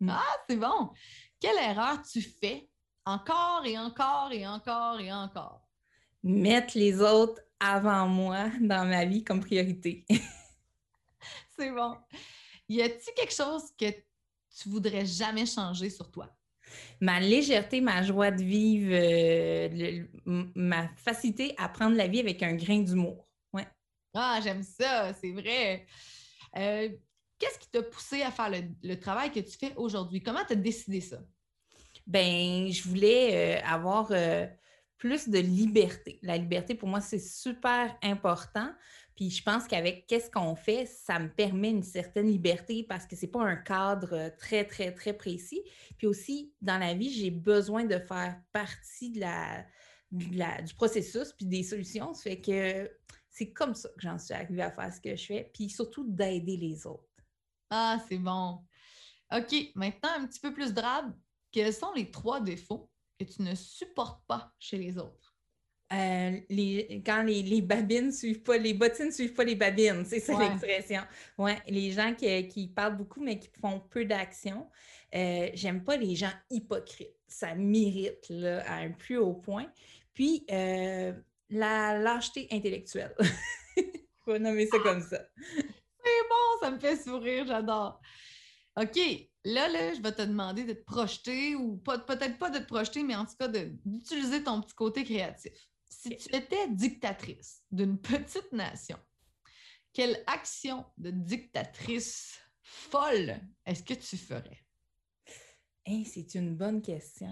[0.00, 0.10] Mm.
[0.10, 0.92] Ah, c'est bon.
[1.40, 2.68] Quelle erreur tu fais
[3.04, 5.66] encore et encore et encore et encore?
[6.22, 10.04] Mettre les autres avant moi dans ma vie comme priorité.
[11.56, 11.96] c'est bon.
[12.68, 16.28] Y a-t-il quelque chose que tu voudrais jamais changer sur toi?
[17.00, 20.04] Ma légèreté, ma joie de vivre, euh,
[20.54, 23.28] ma facilité à prendre la vie avec un grain d'humour.
[23.52, 23.66] Ouais.
[24.14, 25.86] Ah, j'aime ça, c'est vrai.
[26.56, 26.88] Euh,
[27.38, 28.50] qu'est-ce qui t'a poussé à faire
[28.82, 30.22] le, travail que tu fais aujourd'hui?
[30.22, 31.18] Comment tu as décidé ça?
[32.06, 34.12] Ben, je voulais euh, avoir
[34.96, 36.20] plus de liberté.
[36.22, 38.72] La liberté, pour moi, c'est super important.
[39.22, 43.14] Puis je pense qu'avec qu'est-ce qu'on fait, ça me permet une certaine liberté parce que
[43.14, 45.62] ce n'est pas un cadre très, très, très précis.
[45.96, 49.64] Puis aussi, dans la vie, j'ai besoin de faire partie de la,
[50.10, 52.14] du processus puis des solutions.
[52.14, 52.90] Ça fait que
[53.30, 55.52] c'est comme ça que j'en suis arrivée à faire ce que je fais.
[55.54, 57.08] Puis surtout d'aider les autres.
[57.70, 58.58] Ah, c'est bon.
[59.32, 61.14] OK, maintenant un petit peu plus drabe.
[61.52, 65.31] Quels sont les trois défauts que tu ne supportes pas chez les autres?
[65.92, 70.20] Euh, les, quand les, les, babines suivent pas, les bottines suivent pas les babines, c'est
[70.20, 71.02] ça l'expression.
[71.36, 74.68] Ouais, les gens qui, qui, parlent beaucoup mais qui font peu d'action.
[75.14, 77.14] Euh, j'aime pas les gens hypocrites.
[77.26, 78.32] Ça m'irrite
[78.66, 79.66] à un plus haut point.
[80.14, 81.12] Puis euh,
[81.50, 83.14] la lâcheté intellectuelle.
[84.24, 85.20] Faut nommer ça comme ça.
[85.56, 88.00] C'est bon, ça me fait sourire, j'adore.
[88.76, 88.98] OK,
[89.44, 93.02] là, là, je vais te demander de te projeter, ou peut-être pas de te projeter,
[93.02, 95.52] mais en tout cas d'utiliser ton petit côté créatif.
[95.92, 98.98] Si tu étais dictatrice d'une petite nation,
[99.92, 104.64] quelle action de dictatrice folle est-ce que tu ferais?
[106.06, 107.28] c'est une bonne question.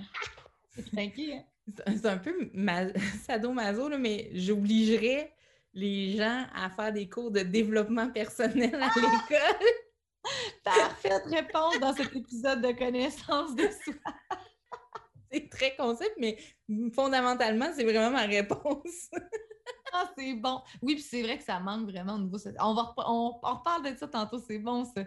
[0.75, 1.45] c'est hein?
[1.87, 2.51] C'est un peu
[3.27, 5.35] sadomaso, mais j'obligerais
[5.73, 9.69] les gens à faire des cours de développement personnel à l'école.
[10.63, 13.95] Parfaite réponse dans cet épisode de connaissance de soi.
[15.31, 16.39] C'est très concept, mais
[16.93, 19.11] fondamentalement, c'est vraiment ma réponse.
[19.93, 20.61] ah, c'est bon.
[20.83, 22.39] Oui, puis c'est vrai que ça manque vraiment au niveau.
[22.59, 25.05] On, va, on, on reparle de ça tantôt, c'est bon ça.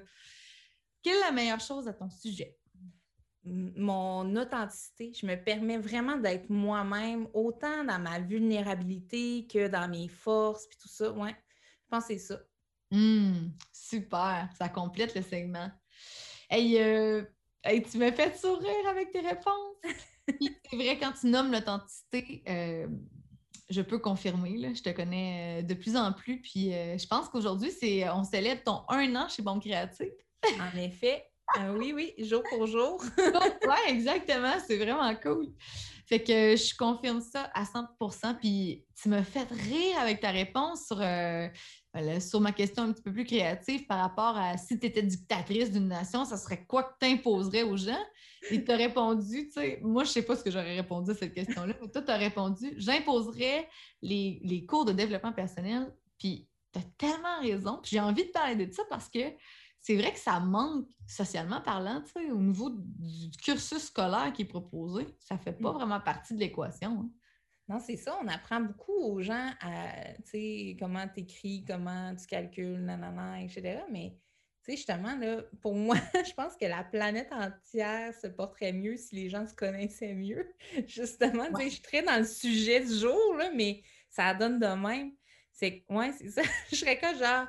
[1.01, 2.57] Quelle est la meilleure chose à ton sujet?
[3.45, 10.07] Mon authenticité, je me permets vraiment d'être moi-même, autant dans ma vulnérabilité que dans mes
[10.07, 11.11] forces, puis tout ça.
[11.11, 11.35] Ouais,
[11.83, 12.39] je pense que c'est ça.
[12.91, 15.69] Mmh, super, ça complète le segment.
[16.53, 17.25] Euh,
[17.63, 19.77] hey, tu me fais sourire avec tes réponses.
[20.27, 22.87] C'est vrai, quand tu nommes l'authenticité, euh,
[23.69, 26.41] je peux confirmer, je te connais euh, de plus en plus.
[26.41, 30.09] Puis je pense qu'aujourd'hui, c'est on célèbre ton un an chez Bon Créatif.
[30.59, 31.25] en effet.
[31.77, 33.03] Oui, oui, jour pour jour.
[33.17, 34.53] oui, exactement.
[34.65, 35.47] C'est vraiment cool.
[36.07, 40.87] Fait que je confirme ça à 100% Puis tu me fais rire avec ta réponse
[40.87, 41.01] sur
[42.19, 45.71] sur ma question un petit peu plus créative par rapport à si tu étais dictatrice
[45.71, 48.03] d'une nation, ça serait quoi que tu imposerais aux gens?
[48.49, 51.13] Et tu as répondu, tu sais, moi, je sais pas ce que j'aurais répondu à
[51.13, 53.69] cette question-là, mais toi, tu as répondu, j'imposerais
[54.01, 55.93] les, cours de développement personnel.
[56.17, 57.79] Puis tu as tellement raison.
[57.81, 59.19] Puis j'ai envie de parler de ça parce que
[59.83, 64.43] c'est vrai que ça manque, socialement parlant, tu sais, au niveau du cursus scolaire qui
[64.43, 65.05] est proposé.
[65.19, 65.75] Ça ne fait pas mm.
[65.75, 67.01] vraiment partie de l'équation.
[67.01, 67.09] Hein.
[67.67, 68.17] Non, c'est ça.
[68.23, 73.41] On apprend beaucoup aux gens à, tu sais, comment tu écris, comment tu calcules, nanana,
[73.41, 73.81] etc.
[73.91, 74.15] Mais,
[74.63, 78.95] tu sais, justement, là, pour moi, je pense que la planète entière se porterait mieux
[78.95, 80.49] si les gens se connaissaient mieux.
[80.87, 84.59] Justement, tu sais, je suis très dans le sujet du jour, là, mais ça donne
[84.59, 85.11] de même.
[85.51, 86.41] C'est, ouais, c'est ça.
[86.71, 87.47] je serais comme genre,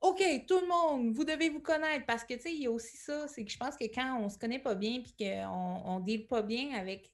[0.00, 2.70] OK, tout le monde, vous devez vous connaître parce que, tu sais, il y a
[2.70, 5.98] aussi ça, c'est que je pense que quand on se connaît pas bien puis qu'on
[6.00, 7.12] ne deal pas bien avec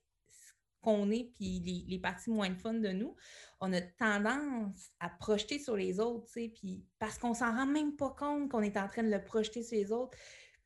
[0.82, 3.16] qu'on est, puis les, parties moins fun de nous,
[3.60, 7.66] on a tendance à projeter sur les autres, tu sais, puis parce qu'on s'en rend
[7.66, 10.16] même pas compte qu'on est en train de le projeter sur les autres.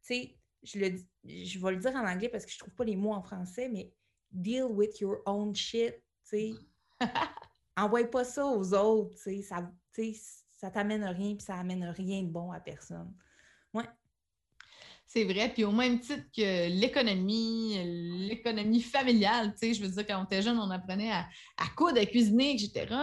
[0.02, 2.84] Tu sais, je, le, je vais le dire en anglais parce que je trouve pas
[2.84, 3.94] les mots en français, mais
[4.30, 5.94] deal with your own shit,
[6.28, 6.52] tu sais.
[7.78, 9.72] Envoie pas ça aux autres, tu sais, ça,
[10.60, 13.10] ça t'amène rien, puis ça amène rien de bon à personne.
[13.72, 13.88] Ouais.
[15.06, 15.48] C'est vrai.
[15.48, 20.24] Puis au même titre que l'économie, l'économie familiale, tu sais, je veux dire, quand on
[20.24, 22.94] était jeune, on apprenait à, à coudre, à cuisiner, etc.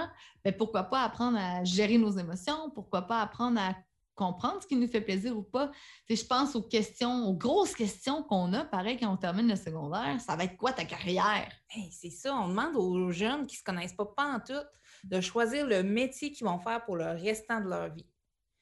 [0.45, 2.69] Mais pourquoi pas apprendre à gérer nos émotions?
[2.75, 3.75] Pourquoi pas apprendre à
[4.13, 5.71] comprendre ce qui nous fait plaisir ou pas?
[6.07, 9.55] Tu je pense aux questions, aux grosses questions qu'on a, pareil, quand on termine le
[9.55, 10.21] secondaire.
[10.21, 11.51] Ça va être quoi ta carrière?
[11.89, 12.35] c'est ça.
[12.35, 14.53] On demande aux jeunes qui ne se connaissent pas, pas en tout
[15.03, 18.07] de choisir le métier qu'ils vont faire pour le restant de leur vie.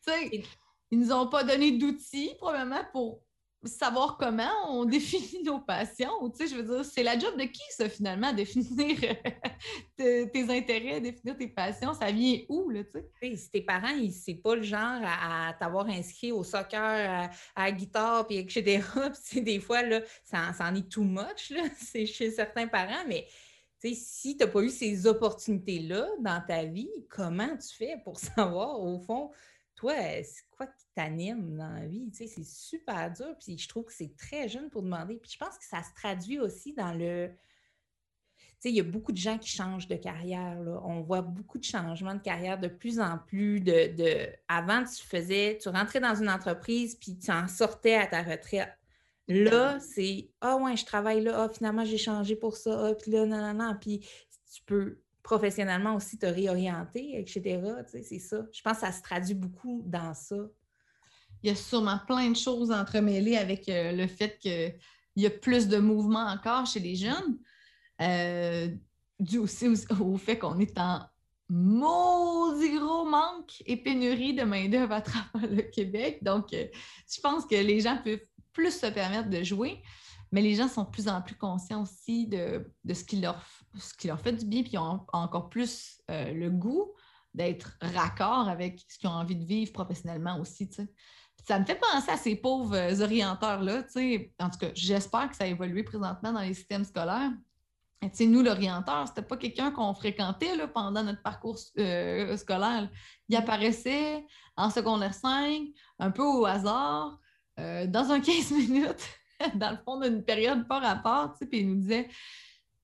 [0.06, 0.43] Tu sais,
[0.91, 3.26] ils nous ont pas donné d'outils, probablement, pour
[3.67, 6.30] savoir comment on définit nos passions.
[6.30, 8.98] Tu sais, je veux dire, c'est la job de qui, ça, finalement, définir
[9.98, 11.93] tes intérêts, définir tes passions?
[11.93, 13.36] Ça vient où, là, tu sais?
[13.36, 18.28] si tes parents, c'est pas le genre à, t'avoir inscrit au soccer, à, la guitare,
[18.28, 18.84] puis etc.,
[19.30, 23.06] puis des fois, là, ça, ça, en est too much, là, c'est chez certains parents,
[23.08, 23.28] mais
[23.93, 28.80] si tu n'as pas eu ces opportunités-là dans ta vie, comment tu fais pour savoir,
[28.80, 29.32] au fond,
[29.76, 29.93] toi,
[30.24, 32.10] c'est quoi qui t'anime dans la vie?
[32.13, 35.17] c'est super dur, puis je trouve que c'est très jeune pour demander.
[35.17, 37.30] Puis je pense que ça se traduit aussi dans le...
[38.38, 40.62] Tu sais, il y a beaucoup de gens qui changent de carrière.
[40.62, 40.82] Là.
[40.86, 43.60] On voit beaucoup de changements de carrière de plus en plus.
[43.60, 44.30] De, de...
[44.48, 48.69] Avant, tu faisais, tu rentrais dans une entreprise, puis tu en sortais à ta retraite.
[49.28, 53.12] Là, c'est Ah ouais, je travaille là, ah, finalement, j'ai changé pour ça, ah, puis
[53.12, 53.76] là, non, non, non.
[53.80, 54.08] Puis
[54.54, 57.60] tu peux professionnellement aussi te réorienter, etc.
[57.88, 58.46] c'est ça.
[58.52, 60.36] Je pense que ça se traduit beaucoup dans ça.
[61.42, 64.76] Il y a sûrement plein de choses entremêlées avec euh, le fait qu'il
[65.16, 67.40] y a plus de mouvement encore chez les jeunes,
[68.02, 68.68] euh,
[69.20, 69.68] dû aussi
[70.00, 71.02] au, fait qu'on est en
[71.50, 76.20] maudit gros manque et pénurie de main-d'œuvre à travers le Québec.
[76.22, 76.68] Donc, euh,
[77.12, 78.20] je pense que les gens peuvent
[78.56, 79.84] plus se permettre de jouer,
[80.32, 83.46] mais les gens sont de plus en plus conscients aussi de, de ce qui leur
[83.78, 86.94] ce leur fait du bien, puis ils ont encore plus euh, le goût
[87.34, 90.70] d'être raccord avec ce qu'ils ont envie de vivre professionnellement aussi.
[91.46, 93.84] Ça me fait penser à ces pauvres euh, orienteurs-là.
[94.39, 97.32] En tout cas, j'espère que ça a évolué présentement dans les systèmes scolaires.
[98.20, 102.89] Nous, l'orienteur, c'était pas quelqu'un qu'on fréquentait pendant notre parcours euh, scolaire.
[103.30, 105.63] Il apparaissait en secondaire 5,
[106.00, 107.20] un peu au hasard,
[107.58, 109.08] dans un 15 minutes,
[109.56, 112.08] dans le fond d'une période par rapport, puis il nous disait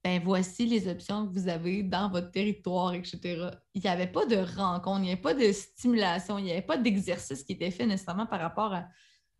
[0.04, 3.50] ben voici les options que vous avez dans votre territoire, etc.
[3.74, 6.62] Il n'y avait pas de rencontre, il n'y avait pas de stimulation, il n'y avait
[6.62, 8.88] pas d'exercice qui était fait nécessairement par rapport à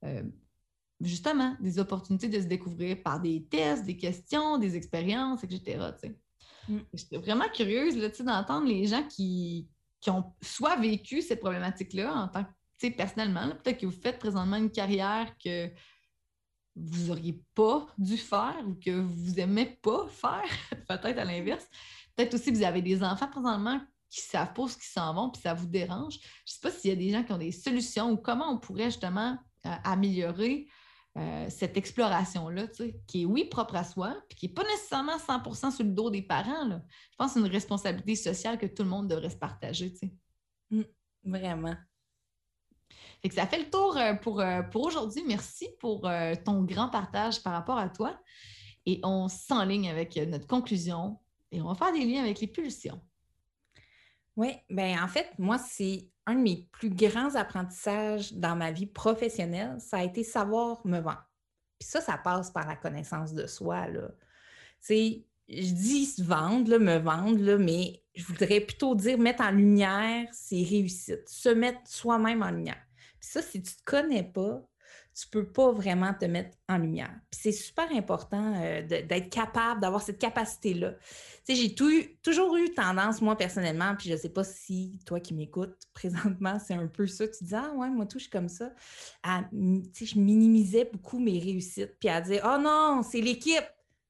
[0.05, 0.23] euh,
[1.01, 5.81] justement des opportunités de se découvrir par des tests, des questions, des expériences, etc.
[6.69, 6.79] Mm.
[6.95, 9.69] J'étais vraiment curieuse d'entendre les gens qui,
[10.01, 12.51] qui, ont soit vécu ces problématiques-là en tant que
[12.91, 15.71] personnellement, peut-être que vous faites présentement une carrière que
[16.75, 20.43] vous n'auriez pas dû faire ou que vous n'aimez pas faire,
[20.89, 21.67] peut-être à l'inverse.
[22.17, 25.31] Peut-être aussi que vous avez des enfants présentement qui savent pas ce qu'ils s'en vont,
[25.31, 26.15] puis ça vous dérange.
[26.15, 28.51] Je ne sais pas s'il y a des gens qui ont des solutions ou comment
[28.51, 30.67] on pourrait justement euh, améliorer
[31.19, 32.67] euh, cette exploration-là,
[33.07, 36.11] qui est, oui, propre à soi, puis qui n'est pas nécessairement 100 sur le dos
[36.11, 36.69] des parents.
[36.69, 39.95] Je pense que c'est une responsabilité sociale que tout le monde devrait se partager.
[40.71, 40.83] Mmh,
[41.25, 41.77] vraiment
[43.31, 45.23] ça fait le tour euh, pour, euh, pour aujourd'hui.
[45.27, 48.19] Merci pour euh, ton grand partage par rapport à toi.
[48.85, 51.19] Et on s'enligne avec notre conclusion
[51.53, 53.01] et on va faire des liens avec les pulsions.
[54.35, 58.87] Oui, bien en fait, moi, c'est un de mes plus grands apprentissages dans ma vie
[58.87, 61.25] professionnelle, ça a été savoir me vendre.
[61.79, 63.89] Puis ça, ça passe par la connaissance de soi.
[63.89, 64.09] Là.
[64.89, 71.29] je dis vendre, me vendre, mais je voudrais plutôt dire mettre en lumière ses réussites,
[71.29, 72.83] se mettre soi-même en lumière
[73.23, 74.63] ça, si tu ne te connais pas,
[75.15, 77.15] tu ne peux pas vraiment te mettre en lumière.
[77.31, 80.93] Puis c'est super important euh, d'être capable, d'avoir cette capacité-là.
[81.45, 81.75] Tu sais, j'ai
[82.23, 86.59] toujours eu tendance, moi, personnellement, puis je ne sais pas si toi qui m'écoutes présentement,
[86.59, 87.29] c'est un peu ça.
[87.29, 88.73] Tu dis, ah ouais, moi, tout, je comme ça.
[89.25, 93.65] tu sais, je minimisais beaucoup mes réussites, puis à dire, oh non, c'est l'équipe.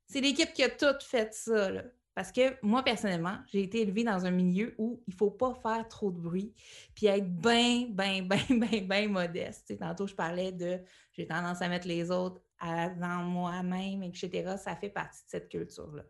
[0.06, 1.70] C'est l'équipe qui a tout fait ça.
[1.70, 1.82] Là.
[2.14, 5.54] Parce que moi, personnellement, j'ai été élevée dans un milieu où il ne faut pas
[5.54, 6.52] faire trop de bruit,
[6.94, 9.76] puis être bien, bien, bien, bien, bien modeste.
[9.78, 10.78] tantôt, je parlais de
[11.12, 14.56] j'ai tendance à mettre les autres avant moi-même, etc.
[14.62, 16.04] Ça fait partie de cette culture-là.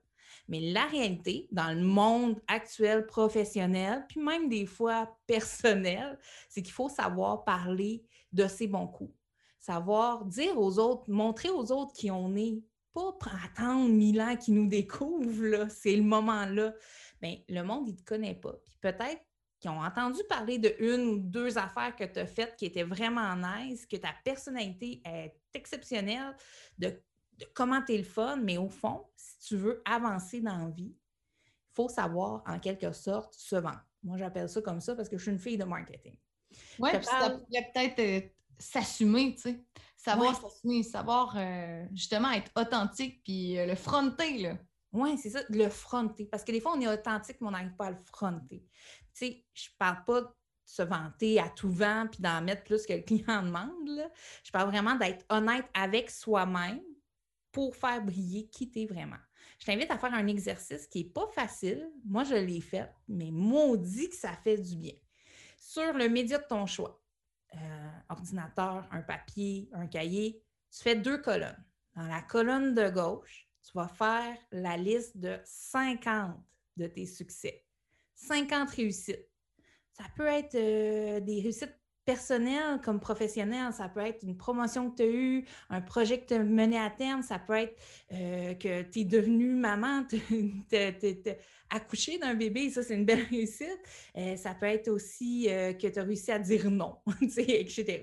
[0.49, 6.73] Mais la réalité, dans le monde actuel professionnel, puis même des fois personnel, c'est qu'il
[6.73, 9.15] faut savoir parler de ses bons coups.
[9.59, 12.61] Savoir dire aux autres, montrer aux autres qui on est,
[12.95, 16.75] pas attendre mille ans qu'ils nous découvrent, c'est le moment-là.
[17.21, 18.53] Bien, le monde, il ne te connaît pas.
[18.65, 19.23] Puis peut-être
[19.61, 22.83] qu'ils ont entendu parler de une ou deux affaires que tu as faites qui étaient
[22.83, 26.37] vraiment nice, que ta personnalité est exceptionnelle,
[26.79, 27.01] de,
[27.55, 30.95] comment tu es le fun, mais au fond, si tu veux avancer dans la vie,
[30.95, 33.85] il faut savoir en quelque sorte se vendre.
[34.03, 36.17] Moi, j'appelle ça comme ça parce que je suis une fille de marketing.
[36.79, 38.29] Oui, ça peut-être euh,
[38.59, 39.65] s'assumer, tu sais.
[40.03, 44.59] Savoir s'assumer, savoir euh, justement être authentique puis euh, le fronter, là.
[44.93, 46.27] Oui, c'est ça, le fronter.
[46.27, 48.67] Parce que des fois, on est authentique, mais on n'arrive pas à le fronter.
[49.15, 50.29] Tu sais, je parle pas de
[50.65, 53.89] se vanter à tout vent puis d'en mettre plus que le client demande.
[53.89, 54.11] Là.
[54.43, 56.83] Je parle vraiment d'être honnête avec soi-même
[57.53, 59.19] pour faire briller qui tu es vraiment.
[59.59, 61.89] Je t'invite à faire un exercice qui n'est pas facile.
[62.05, 64.95] Moi, je l'ai fait, mais maudit que ça fait du bien.
[65.61, 67.02] Sur le média de ton choix.
[67.55, 71.63] Euh, ordinateur, un papier, un cahier, tu fais deux colonnes.
[71.95, 76.37] Dans la colonne de gauche, tu vas faire la liste de 50
[76.77, 77.65] de tes succès.
[78.15, 79.29] 50 réussites.
[79.93, 83.73] Ça peut être euh, des réussites personnel comme professionnel.
[83.73, 86.79] Ça peut être une promotion que tu as eue, un projet que tu as mené
[86.79, 87.23] à terme.
[87.23, 87.81] Ça peut être
[88.13, 91.37] euh, que tu es devenue maman, tu as
[91.71, 92.71] accouché d'un bébé.
[92.71, 93.81] Ça, c'est une belle réussite.
[94.17, 96.99] Euh, ça peut être aussi euh, que tu as réussi à dire non,
[97.37, 98.03] etc.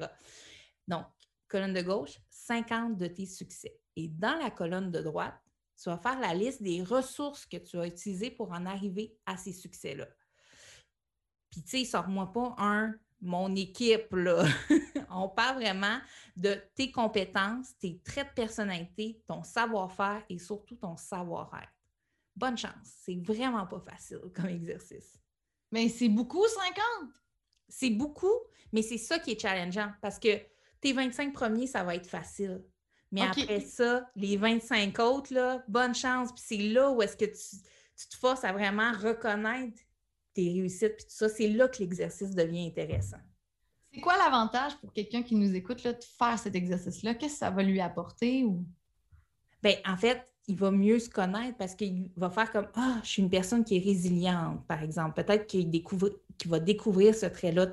[0.88, 1.06] Donc,
[1.48, 3.80] colonne de gauche, 50 de tes succès.
[3.96, 5.36] Et dans la colonne de droite,
[5.82, 9.38] tu vas faire la liste des ressources que tu as utilisées pour en arriver à
[9.38, 10.08] ces succès-là.
[11.50, 14.46] Puis, tu sais, sors-moi pas un mon équipe, là.
[15.10, 16.00] On parle vraiment
[16.38, 21.74] de tes compétences, tes traits de personnalité, ton savoir-faire et surtout ton savoir-être.
[22.36, 22.74] Bonne chance.
[22.84, 25.20] C'est vraiment pas facile comme exercice.
[25.72, 27.14] Mais c'est beaucoup, 50?
[27.68, 28.40] C'est beaucoup,
[28.72, 30.40] mais c'est ça qui est challengeant parce que
[30.82, 32.64] tes 25 premiers, ça va être facile.
[33.12, 36.32] Mais après ça, les 25 autres, là, bonne chance.
[36.32, 37.58] Puis c'est là où est-ce que tu,
[37.98, 39.82] tu te forces à vraiment reconnaître
[40.34, 43.18] tes réussites, puis tout ça, c'est là que l'exercice devient intéressant.
[43.94, 47.16] C'est quoi l'avantage pour quelqu'un qui nous écoute là, de faire cet exercice-là?
[47.16, 48.44] Qu'est-ce que ça va lui apporter?
[48.44, 48.64] Ou...
[49.64, 53.10] Bien, en fait, il va mieux se connaître parce qu'il va faire comme Ah, je
[53.10, 55.24] suis une personne qui est résiliente, par exemple.
[55.24, 57.68] Peut-être qu'il découvre, qu'il va découvrir ce trait-là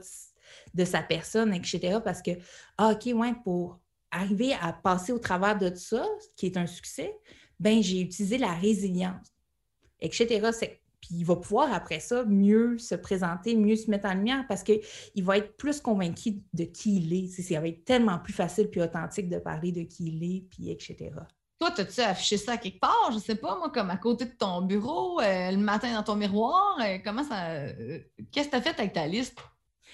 [0.75, 1.99] de, sa personne, etc.
[2.03, 2.33] Parce que,
[2.79, 3.79] ah, OK, ouais, pour
[4.11, 7.15] arriver à passer au travers de ça, qui est un succès,
[7.59, 9.35] ben j'ai utilisé la résilience,
[10.01, 10.51] etc.
[10.53, 14.45] C'est puis il va pouvoir, après ça, mieux se présenter, mieux se mettre en lumière
[14.49, 14.81] parce qu'il
[15.19, 17.29] va être plus convaincu de qui il est.
[17.29, 20.71] Ça va être tellement plus facile puis authentique de parler de qui il est, puis
[20.71, 21.11] etc.
[21.61, 23.11] Toi, as-tu affiché ça quelque part?
[23.13, 26.17] Je sais pas, moi, comme à côté de ton bureau, euh, le matin dans ton
[26.17, 26.77] miroir?
[26.83, 27.51] Euh, comment ça.
[27.51, 28.01] Euh,
[28.33, 29.39] qu'est-ce que tu as fait avec ta liste?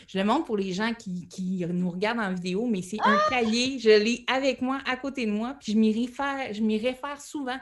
[0.08, 3.30] Je le montre pour les gens qui, nous regardent en vidéo, mais c'est un ah!
[3.30, 6.78] cahier, je l'ai avec moi, à côté de moi, puis je m'y réfère, je m'y
[6.78, 7.58] réfère souvent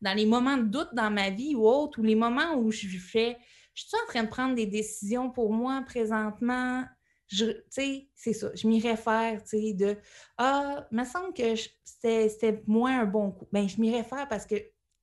[0.00, 2.86] dans les moments de doute dans ma vie ou autre, ou les moments où je
[2.98, 3.36] fais,
[3.74, 6.84] je suis en train de prendre des décisions pour moi présentement,
[7.28, 9.96] tu sais, c'est ça, je m'y réfère, tu sais, de
[10.36, 13.46] Ah, il me semble que c'était moins un bon coup.
[13.52, 14.56] Bien, je m'y réfère parce que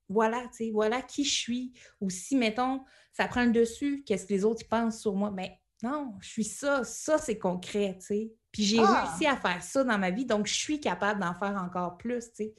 [0.10, 1.74] voilà, tu sais, voilà qui je suis.
[2.02, 2.84] Ou si, mettons,
[3.14, 5.32] ça prend le dessus, qu'est-ce que les autres pensent sur moi?
[5.32, 5.50] Ben,
[5.84, 8.34] non, je suis ça, ça c'est concret, tu sais.
[8.52, 9.06] Puis j'ai ah!
[9.06, 12.26] réussi à faire ça dans ma vie, donc je suis capable d'en faire encore plus,
[12.30, 12.56] tu sais.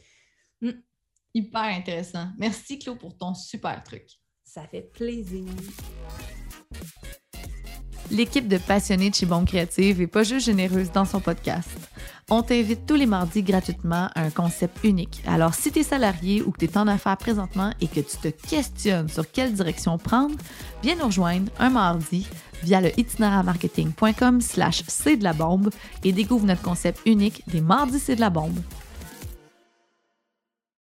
[0.61, 0.70] Mmh.
[1.39, 2.26] Hyper intéressant.
[2.36, 4.03] Merci, Claude, pour ton super truc.
[4.43, 5.45] Ça fait plaisir.
[8.11, 11.68] L'équipe de passionnés de chez Bombe Créative est pas juste généreuse dans son podcast.
[12.28, 15.22] On t'invite tous les mardis gratuitement à un concept unique.
[15.28, 18.16] Alors, si tu es salarié ou que tu es en affaires présentement et que tu
[18.16, 20.34] te questionnes sur quelle direction prendre,
[20.82, 22.26] viens nous rejoindre un mardi
[22.64, 25.70] via le itinéramarketing.com slash c'est de la bombe
[26.03, 28.59] et découvre notre concept unique des mardis c'est de la bombe.